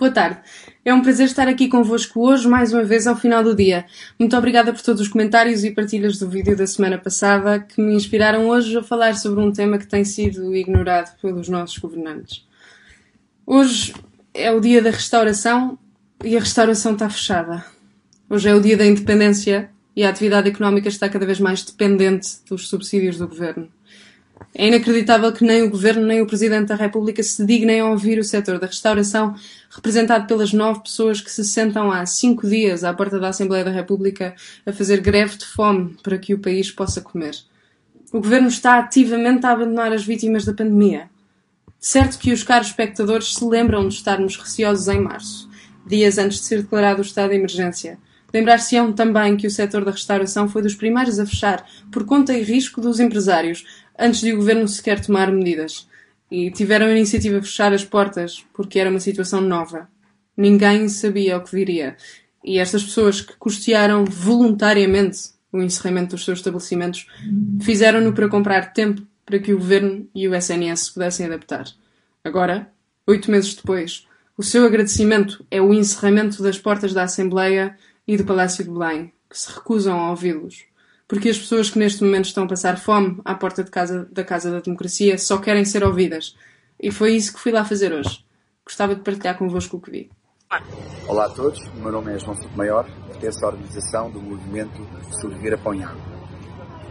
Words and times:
Boa 0.00 0.10
tarde. 0.10 0.40
É 0.82 0.94
um 0.94 1.02
prazer 1.02 1.26
estar 1.26 1.46
aqui 1.46 1.68
convosco 1.68 2.26
hoje, 2.26 2.48
mais 2.48 2.72
uma 2.72 2.82
vez, 2.82 3.06
ao 3.06 3.14
final 3.14 3.44
do 3.44 3.54
dia. 3.54 3.84
Muito 4.18 4.34
obrigada 4.34 4.72
por 4.72 4.80
todos 4.80 5.02
os 5.02 5.08
comentários 5.08 5.62
e 5.62 5.72
partilhas 5.72 6.18
do 6.18 6.26
vídeo 6.26 6.56
da 6.56 6.66
semana 6.66 6.96
passada 6.96 7.60
que 7.60 7.82
me 7.82 7.94
inspiraram 7.94 8.48
hoje 8.48 8.74
a 8.78 8.82
falar 8.82 9.14
sobre 9.14 9.44
um 9.44 9.52
tema 9.52 9.76
que 9.76 9.86
tem 9.86 10.02
sido 10.02 10.56
ignorado 10.56 11.14
pelos 11.20 11.50
nossos 11.50 11.76
governantes. 11.76 12.48
Hoje 13.44 13.92
é 14.32 14.50
o 14.50 14.58
dia 14.58 14.80
da 14.80 14.88
restauração 14.88 15.78
e 16.24 16.34
a 16.34 16.40
restauração 16.40 16.94
está 16.94 17.10
fechada. 17.10 17.62
Hoje 18.30 18.48
é 18.48 18.54
o 18.54 18.60
dia 18.62 18.78
da 18.78 18.86
independência 18.86 19.68
e 19.94 20.02
a 20.02 20.08
atividade 20.08 20.48
económica 20.48 20.88
está 20.88 21.10
cada 21.10 21.26
vez 21.26 21.38
mais 21.38 21.62
dependente 21.62 22.38
dos 22.48 22.70
subsídios 22.70 23.18
do 23.18 23.28
governo. 23.28 23.68
É 24.54 24.66
inacreditável 24.66 25.32
que 25.32 25.44
nem 25.44 25.62
o 25.62 25.70
Governo 25.70 26.06
nem 26.06 26.20
o 26.20 26.26
Presidente 26.26 26.68
da 26.68 26.74
República 26.74 27.22
se 27.22 27.44
dignem 27.44 27.80
a 27.80 27.86
ouvir 27.86 28.18
o 28.18 28.24
setor 28.24 28.58
da 28.58 28.66
restauração, 28.66 29.34
representado 29.70 30.26
pelas 30.26 30.52
nove 30.52 30.80
pessoas 30.80 31.20
que 31.20 31.30
se 31.30 31.44
sentam 31.44 31.90
há 31.90 32.04
cinco 32.04 32.48
dias 32.48 32.82
à 32.82 32.92
porta 32.92 33.18
da 33.18 33.28
Assembleia 33.28 33.64
da 33.64 33.70
República 33.70 34.34
a 34.66 34.72
fazer 34.72 35.00
greve 35.00 35.38
de 35.38 35.46
fome 35.46 35.96
para 36.02 36.18
que 36.18 36.34
o 36.34 36.38
país 36.38 36.70
possa 36.70 37.00
comer. 37.00 37.36
O 38.12 38.20
Governo 38.20 38.48
está 38.48 38.78
ativamente 38.78 39.46
a 39.46 39.52
abandonar 39.52 39.92
as 39.92 40.04
vítimas 40.04 40.44
da 40.44 40.52
pandemia. 40.52 41.08
Certo 41.78 42.18
que 42.18 42.32
os 42.32 42.42
caros 42.42 42.66
espectadores 42.66 43.34
se 43.34 43.44
lembram 43.44 43.86
de 43.86 43.94
estarmos 43.94 44.36
receosos 44.36 44.88
em 44.88 45.00
março, 45.00 45.48
dias 45.86 46.18
antes 46.18 46.38
de 46.38 46.44
ser 46.44 46.62
declarado 46.62 46.98
o 46.98 47.04
estado 47.04 47.30
de 47.30 47.36
emergência. 47.36 47.98
Lembrar-se-ão 48.32 48.92
também 48.92 49.36
que 49.36 49.46
o 49.46 49.50
setor 49.50 49.84
da 49.84 49.90
restauração 49.90 50.48
foi 50.48 50.62
dos 50.62 50.74
primeiros 50.74 51.18
a 51.18 51.26
fechar, 51.26 51.64
por 51.90 52.04
conta 52.04 52.32
e 52.32 52.42
risco 52.42 52.80
dos 52.80 53.00
empresários, 53.00 53.64
antes 54.00 54.20
de 54.20 54.32
o 54.32 54.38
governo 54.38 54.66
sequer 54.66 55.04
tomar 55.04 55.30
medidas. 55.30 55.86
E 56.30 56.50
tiveram 56.50 56.86
a 56.86 56.92
iniciativa 56.92 57.40
de 57.40 57.46
fechar 57.46 57.72
as 57.72 57.84
portas 57.84 58.44
porque 58.54 58.78
era 58.78 58.88
uma 58.88 59.00
situação 59.00 59.40
nova. 59.40 59.88
Ninguém 60.36 60.88
sabia 60.88 61.36
o 61.36 61.42
que 61.42 61.54
viria. 61.54 61.96
E 62.42 62.58
estas 62.58 62.82
pessoas 62.82 63.20
que 63.20 63.36
custearam 63.36 64.04
voluntariamente 64.04 65.30
o 65.52 65.60
encerramento 65.60 66.14
dos 66.14 66.24
seus 66.24 66.38
estabelecimentos 66.38 67.06
fizeram-no 67.60 68.12
para 68.12 68.28
comprar 68.28 68.72
tempo 68.72 69.02
para 69.26 69.38
que 69.38 69.52
o 69.52 69.58
governo 69.58 70.08
e 70.14 70.26
o 70.26 70.34
SNS 70.34 70.90
pudessem 70.90 71.26
adaptar. 71.26 71.66
Agora, 72.24 72.70
oito 73.06 73.30
meses 73.30 73.54
depois, 73.54 74.06
o 74.36 74.42
seu 74.42 74.64
agradecimento 74.64 75.44
é 75.50 75.60
o 75.60 75.74
encerramento 75.74 76.42
das 76.42 76.58
portas 76.58 76.94
da 76.94 77.02
Assembleia 77.02 77.76
e 78.06 78.16
do 78.16 78.24
Palácio 78.24 78.64
de 78.64 78.70
Belém, 78.70 79.12
que 79.28 79.38
se 79.38 79.52
recusam 79.52 79.98
a 79.98 80.10
ouvi-los 80.10 80.64
porque 81.10 81.28
as 81.28 81.36
pessoas 81.36 81.68
que 81.68 81.76
neste 81.76 82.04
momento 82.04 82.26
estão 82.26 82.44
a 82.44 82.46
passar 82.46 82.78
fome 82.78 83.20
à 83.24 83.34
porta 83.34 83.64
casa, 83.64 84.08
da 84.12 84.22
Casa 84.22 84.48
da 84.48 84.60
Democracia 84.60 85.18
só 85.18 85.38
querem 85.38 85.64
ser 85.64 85.82
ouvidas. 85.82 86.36
E 86.78 86.92
foi 86.92 87.16
isso 87.16 87.34
que 87.34 87.40
fui 87.40 87.50
lá 87.50 87.64
fazer 87.64 87.92
hoje. 87.92 88.24
Gostava 88.64 88.94
de 88.94 89.00
partilhar 89.02 89.36
convosco 89.36 89.76
o 89.76 89.80
que 89.80 89.90
vi. 89.90 90.10
Olá 91.08 91.26
a 91.26 91.30
todos, 91.30 91.58
o 91.66 91.80
meu 91.80 91.90
nome 91.90 92.14
é 92.14 92.18
João 92.20 92.36
Maior, 92.54 92.88
pertenço 93.08 93.44
à 93.44 93.48
organização 93.48 94.08
do 94.08 94.22
movimento 94.22 94.86
Sobreviver 95.20 95.54
a 95.54 95.58
Pão 95.58 95.72
Água. 95.72 96.00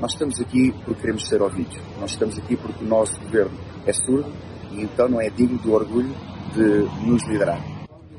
Nós 0.01 0.11
estamos 0.11 0.37
aqui 0.41 0.73
porque 0.83 0.99
queremos 0.99 1.25
ser 1.25 1.41
ouvidos. 1.41 1.77
Nós 1.97 2.11
estamos 2.11 2.37
aqui 2.37 2.57
porque 2.57 2.83
o 2.83 2.87
nosso 2.87 3.17
governo 3.21 3.57
é 3.85 3.93
surdo 3.93 4.29
e 4.71 4.81
então 4.81 5.07
não 5.07 5.21
é 5.21 5.29
digno 5.29 5.57
do 5.59 5.71
orgulho 5.71 6.13
de 6.53 7.07
nos 7.07 7.25
liderar. 7.25 7.61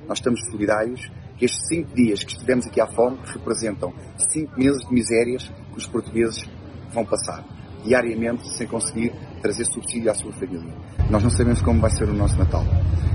Nós 0.08 0.16
estamos 0.16 0.40
solidários 0.50 1.10
que 1.40 1.46
estes 1.46 1.66
cinco 1.68 1.94
dias 1.94 2.22
que 2.22 2.32
estivemos 2.32 2.66
aqui 2.66 2.82
à 2.82 2.86
fome 2.86 3.16
representam 3.24 3.94
cinco 4.30 4.60
meses 4.60 4.86
de 4.86 4.92
misérias 4.92 5.50
que 5.72 5.78
os 5.78 5.86
portugueses 5.86 6.44
vão 6.92 7.02
passar 7.06 7.42
diariamente 7.82 8.46
sem 8.58 8.66
conseguir 8.66 9.10
trazer 9.40 9.64
subsídio 9.64 10.10
à 10.10 10.14
sua 10.14 10.30
família. 10.32 10.70
Nós 11.08 11.22
não 11.22 11.30
sabemos 11.30 11.62
como 11.62 11.80
vai 11.80 11.90
ser 11.92 12.06
o 12.10 12.12
nosso 12.12 12.36
Natal. 12.36 12.62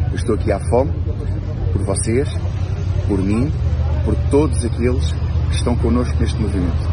Eu 0.09 0.15
estou 0.15 0.33
aqui 0.33 0.51
à 0.51 0.59
fome 0.59 0.91
por 1.71 1.83
vocês, 1.83 2.27
por 3.07 3.19
mim, 3.19 3.51
por 4.03 4.15
todos 4.31 4.65
aqueles 4.65 5.11
que 5.11 5.55
estão 5.55 5.75
connosco 5.75 6.19
neste 6.19 6.41
movimento. 6.41 6.89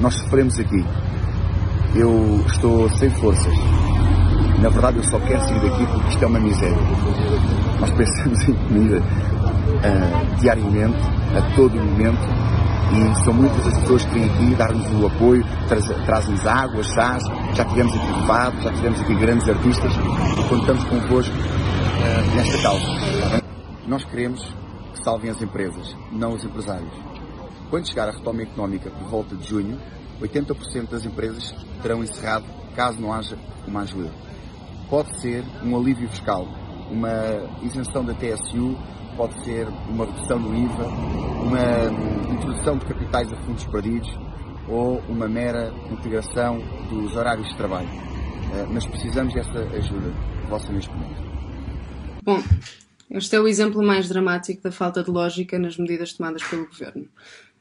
Nós 0.00 0.14
sofremos 0.14 0.58
aqui. 0.58 0.84
Eu 1.94 2.44
estou 2.44 2.88
sem 2.96 3.08
forças. 3.10 3.54
Na 4.60 4.68
verdade, 4.68 4.96
eu 4.96 5.04
só 5.04 5.20
quero 5.20 5.40
sair 5.42 5.60
daqui 5.60 5.86
porque 5.86 6.08
isto 6.08 6.24
é 6.24 6.26
uma 6.26 6.40
miséria. 6.40 6.76
Nós 7.78 7.90
pensamos 7.92 8.48
em 8.48 8.54
comida 8.54 9.00
uh, 9.78 10.40
diariamente, 10.40 10.98
a 11.36 11.54
todo 11.54 11.76
momento, 11.76 12.26
e 12.90 13.24
são 13.24 13.34
muitas 13.34 13.66
as 13.66 13.78
pessoas 13.80 14.04
que 14.06 14.14
vêm 14.14 14.24
aqui 14.24 14.54
dar-nos 14.54 15.02
o 15.02 15.06
apoio, 15.06 15.44
trazem-nos 16.06 16.46
água, 16.46 16.82
chás, 16.82 17.22
já 17.54 17.64
tivemos 17.64 17.94
aqui 17.94 18.20
debates, 18.20 18.62
já 18.62 18.72
tivemos 18.72 19.00
aqui 19.00 19.14
grandes 19.14 19.48
artistas 19.48 19.92
e 19.92 20.48
contamos 20.48 20.84
convosco 20.84 21.34
uh, 21.34 22.36
nesta 22.36 22.62
causa. 22.62 23.44
Nós 23.86 24.04
queremos 24.04 24.42
que 24.94 25.02
salvem 25.02 25.30
as 25.30 25.40
empresas, 25.42 25.96
não 26.12 26.32
os 26.32 26.44
empresários. 26.44 26.92
Quando 27.70 27.86
chegar 27.86 28.08
a 28.08 28.12
retoma 28.12 28.42
económica 28.42 28.90
por 28.90 29.08
volta 29.08 29.36
de 29.36 29.46
junho, 29.46 29.78
80% 30.20 30.88
das 30.88 31.04
empresas 31.04 31.54
terão 31.82 32.02
encerrado 32.02 32.44
caso 32.74 33.00
não 33.00 33.12
haja 33.12 33.36
uma 33.66 33.82
ajuda. 33.82 34.10
Pode 34.88 35.20
ser 35.20 35.44
um 35.62 35.76
alívio 35.76 36.08
fiscal, 36.08 36.46
uma 36.90 37.10
isenção 37.62 38.04
da 38.04 38.14
TSU 38.14 38.76
pode 39.18 39.44
ser 39.44 39.66
uma 39.88 40.06
redução 40.06 40.40
do 40.40 40.54
IVA, 40.54 40.86
uma 40.86 42.32
introdução 42.32 42.78
de 42.78 42.86
capitais 42.86 43.32
a 43.32 43.36
fundos 43.38 43.66
perdidos 43.66 44.08
ou 44.68 45.00
uma 45.08 45.28
mera 45.28 45.74
integração 45.90 46.60
dos 46.88 47.16
horários 47.16 47.48
de 47.48 47.56
trabalho. 47.56 47.88
Eh, 48.54 48.66
mas 48.70 48.86
precisamos 48.86 49.34
dessa 49.34 49.58
ajuda 49.58 50.14
vossa 50.48 50.72
neste 50.72 50.90
momento. 50.90 51.20
Bom, 52.22 52.40
este 53.10 53.34
é 53.34 53.40
o 53.40 53.48
exemplo 53.48 53.82
mais 53.82 54.08
dramático 54.08 54.62
da 54.62 54.70
falta 54.70 55.02
de 55.02 55.10
lógica 55.10 55.58
nas 55.58 55.76
medidas 55.76 56.12
tomadas 56.12 56.44
pelo 56.44 56.66
Governo. 56.66 57.08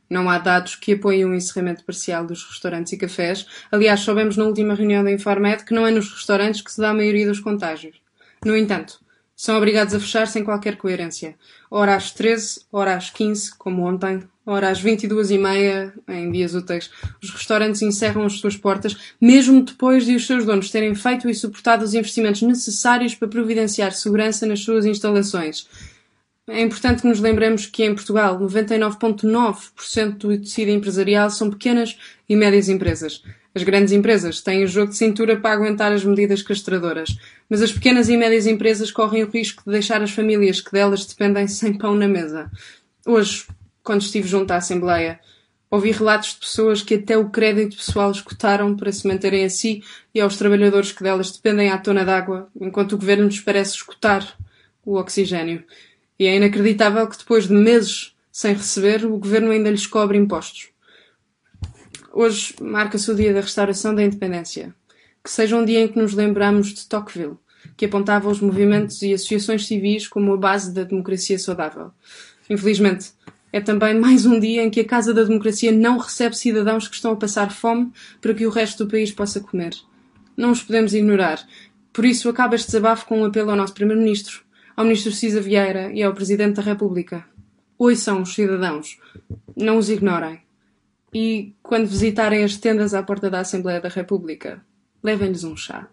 Não 0.08 0.30
há 0.30 0.38
dados 0.38 0.76
que 0.76 0.94
apoiem 0.94 1.26
o 1.26 1.34
encerramento 1.34 1.84
parcial 1.84 2.26
dos 2.26 2.46
restaurantes 2.46 2.94
e 2.94 2.98
cafés. 2.98 3.48
Aliás, 3.72 4.02
soubemos 4.02 4.38
na 4.38 4.46
última 4.46 4.76
reunião 4.76 5.04
da 5.04 5.12
Informed 5.12 5.66
que 5.66 5.74
não 5.74 5.88
é 5.88 5.92
nos 5.92 6.14
restaurantes 6.14 6.62
que 6.62 6.72
se 6.72 6.80
dá 6.80 6.92
a 6.92 6.94
maioria 6.94 7.28
dos 7.28 7.40
contágios. 7.40 8.00
No 8.46 8.56
entanto, 8.56 9.00
são 9.38 9.56
obrigados 9.56 9.94
a 9.94 10.00
fechar 10.00 10.28
sem 10.28 10.44
qualquer 10.44 10.78
coerência. 10.78 11.36
Ora 11.70 11.96
às 11.96 12.12
13, 12.12 12.62
ora 12.72 12.96
às 12.96 13.12
15, 13.12 13.56
como 13.56 13.84
ontem, 13.84 14.24
ora 14.44 14.70
às 14.70 14.82
22 14.82 15.30
e 15.30 15.38
meia, 15.38 15.94
em 16.08 16.32
dias 16.32 16.56
úteis. 16.56 16.90
Os 17.22 17.30
restaurantes 17.30 17.84
encerram 17.84 18.26
as 18.26 18.40
suas 18.40 18.58
portas, 18.58 18.98
mesmo 19.22 19.64
depois 19.64 20.08
de 20.08 20.16
os 20.16 20.26
seus 20.26 20.44
donos 20.44 20.72
terem 20.72 20.96
feito 20.96 21.30
e 21.30 21.36
suportado 21.36 21.86
os 21.86 21.94
investimentos 21.94 22.42
necessários 22.42 23.14
para 23.14 23.28
providenciar 23.28 23.92
segurança 23.94 24.48
nas 24.48 24.62
suas 24.62 24.88
instalações. 24.88 25.68
É 26.50 26.62
importante 26.62 27.02
que 27.04 27.08
nos 27.08 27.20
lembremos 27.20 27.68
que 27.68 27.84
em 27.84 27.94
Portugal 27.94 28.40
99,9% 28.40 30.18
do 30.18 30.40
tecido 30.40 30.72
empresarial 30.72 31.30
são 31.30 31.52
pequenas 31.52 31.96
e 32.28 32.36
médias 32.36 32.70
empresas. 32.70 33.22
As 33.58 33.64
grandes 33.64 33.92
empresas 33.92 34.40
têm 34.40 34.64
o 34.64 34.68
jogo 34.68 34.92
de 34.92 34.98
cintura 34.98 35.36
para 35.36 35.56
aguentar 35.56 35.92
as 35.92 36.06
medidas 36.06 36.44
castradoras, 36.44 37.18
mas 37.50 37.60
as 37.60 37.72
pequenas 37.72 38.08
e 38.08 38.16
médias 38.16 38.46
empresas 38.46 38.92
correm 38.92 39.24
o 39.24 39.30
risco 39.32 39.64
de 39.66 39.72
deixar 39.72 40.00
as 40.00 40.12
famílias 40.12 40.62
que 40.62 40.72
delas 40.72 41.08
dependem 41.08 41.48
sem 41.50 41.74
pão 41.74 41.96
na 41.96 42.08
mesa. 42.08 42.52
Hoje, 43.04 43.48
quando 43.82 44.02
estive 44.02 44.28
junto 44.28 44.52
à 44.52 44.58
Assembleia, 44.58 45.20
ouvi 45.72 45.90
relatos 45.90 46.36
de 46.36 46.42
pessoas 46.42 46.84
que 46.84 46.94
até 46.94 47.18
o 47.18 47.32
crédito 47.32 47.78
pessoal 47.78 48.12
escutaram 48.12 48.78
para 48.78 48.92
se 48.92 49.08
manterem 49.08 49.44
a 49.44 49.50
si 49.50 49.82
e 50.14 50.22
aos 50.22 50.38
trabalhadores 50.38 50.92
que 50.92 51.02
delas 51.02 51.32
dependem 51.32 51.72
à 51.72 51.80
tona 51.80 52.06
d'água, 52.06 52.50
enquanto 52.62 52.92
o 52.92 52.98
governo 53.00 53.26
lhes 53.26 53.40
parece 53.40 53.72
escutar 53.72 54.38
o 54.86 55.00
oxigênio. 55.00 55.64
E 56.20 56.28
é 56.28 56.36
inacreditável 56.36 57.08
que 57.08 57.18
depois 57.18 57.48
de 57.48 57.56
meses 57.56 58.14
sem 58.32 58.54
receber, 58.54 59.04
o 59.04 59.18
governo 59.18 59.50
ainda 59.50 59.72
lhes 59.72 59.88
cobre 59.88 60.16
impostos. 60.16 60.70
Hoje 62.20 62.56
marca-se 62.60 63.12
o 63.12 63.16
dia 63.16 63.32
da 63.32 63.42
restauração 63.42 63.94
da 63.94 64.04
independência. 64.04 64.74
Que 65.24 65.30
seja 65.30 65.56
um 65.56 65.64
dia 65.64 65.82
em 65.82 65.88
que 65.88 66.00
nos 66.00 66.16
lembramos 66.16 66.74
de 66.74 66.88
Tocqueville, 66.88 67.38
que 67.78 67.86
apontava 67.86 68.28
os 68.28 68.42
movimentos 68.42 69.04
e 69.04 69.14
associações 69.14 69.68
civis 69.68 70.08
como 70.08 70.34
a 70.34 70.38
base 70.38 70.74
da 70.74 70.82
democracia 70.84 71.38
saudável. 71.38 71.92
Infelizmente, 72.50 73.12
é 73.54 73.62
também 73.62 74.00
mais 74.00 74.26
um 74.26 74.40
dia 74.40 74.64
em 74.64 74.72
que 74.72 74.80
a 74.80 74.86
Casa 74.86 75.14
da 75.14 75.26
Democracia 75.26 75.72
não 75.72 76.00
recebe 76.00 76.36
cidadãos 76.36 76.88
que 76.88 76.96
estão 76.96 77.12
a 77.12 77.16
passar 77.16 77.52
fome 77.52 77.92
para 78.20 78.34
que 78.34 78.48
o 78.48 78.50
resto 78.50 78.84
do 78.84 78.90
país 78.90 79.12
possa 79.12 79.40
comer. 79.40 79.76
Não 80.36 80.50
os 80.50 80.64
podemos 80.64 80.96
ignorar. 80.96 81.48
Por 81.94 82.04
isso, 82.04 82.28
acaba 82.30 82.56
este 82.56 82.66
desabafo 82.66 83.06
com 83.06 83.22
um 83.22 83.26
apelo 83.26 83.52
ao 83.52 83.56
nosso 83.56 83.76
Primeiro-Ministro, 83.76 84.42
ao 84.76 84.86
Ministro 84.86 85.12
Cisa 85.12 85.40
Vieira 85.40 85.94
e 85.94 86.02
ao 86.02 86.16
Presidente 86.16 86.56
da 86.56 86.64
República. 86.64 87.24
Ouçam 87.78 88.24
os 88.24 88.34
cidadãos. 88.34 88.98
Não 89.56 89.78
os 89.78 89.88
ignorem. 89.88 90.47
E, 91.20 91.56
quando 91.64 91.88
visitarem 91.88 92.44
as 92.44 92.58
tendas 92.58 92.94
à 92.94 93.02
porta 93.02 93.28
da 93.28 93.40
Assembleia 93.40 93.82
da 93.82 93.90
República, 93.90 94.64
levem-lhes 95.02 95.44
um 95.44 95.58
chá. 95.58 95.88